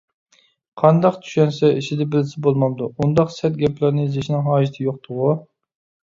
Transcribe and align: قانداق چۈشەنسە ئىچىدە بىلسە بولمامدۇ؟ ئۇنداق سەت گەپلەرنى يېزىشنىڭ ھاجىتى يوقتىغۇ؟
قانداق 0.81 1.17
چۈشەنسە 1.25 1.67
ئىچىدە 1.81 2.07
بىلسە 2.15 2.41
بولمامدۇ؟ 2.47 2.87
ئۇنداق 3.03 3.29
سەت 3.35 3.59
گەپلەرنى 3.59 4.07
يېزىشنىڭ 4.07 4.41
ھاجىتى 4.47 4.87
يوقتىغۇ؟ 4.89 5.29